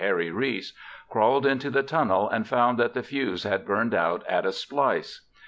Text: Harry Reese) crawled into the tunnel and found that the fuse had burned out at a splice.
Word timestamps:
Harry 0.03 0.31
Reese) 0.31 0.73
crawled 1.11 1.45
into 1.45 1.69
the 1.69 1.83
tunnel 1.83 2.27
and 2.27 2.47
found 2.47 2.79
that 2.79 2.95
the 2.95 3.03
fuse 3.03 3.43
had 3.43 3.67
burned 3.67 3.93
out 3.93 4.25
at 4.27 4.47
a 4.47 4.51
splice. 4.51 5.27